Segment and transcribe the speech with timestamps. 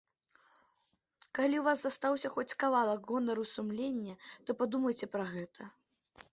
[1.39, 5.73] Калі ў вас застаўся хоць кавалак гонару і сумлення, то падумайце пра гэта.